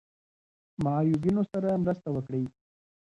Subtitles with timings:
[0.83, 2.43] معیوبینو سره مرسته وکړئ.